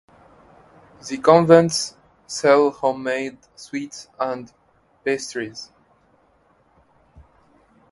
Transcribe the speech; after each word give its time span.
The 1.07 1.19
convents 1.19 1.95
sell 2.25 2.71
homemade 2.71 3.37
sweets 3.55 4.07
and 4.19 4.51
pastries. 5.05 5.71